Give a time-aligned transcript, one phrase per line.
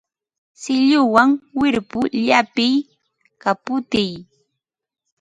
[0.61, 1.29] Silluwan
[1.59, 2.75] wirpu llapiy,
[3.41, 4.11] kaputiy